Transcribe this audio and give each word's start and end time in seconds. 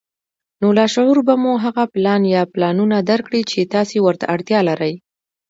نو 0.61 0.67
لاشعور 0.77 1.17
به 1.27 1.33
مو 1.43 1.53
هغه 1.65 1.83
پلان 1.93 2.21
يا 2.35 2.41
پلانونه 2.53 2.97
درکړي 3.11 3.41
چې 3.51 3.69
تاسې 3.73 3.95
ورته 4.01 4.25
اړتيا 4.33 4.59
لرئ. 4.69 4.93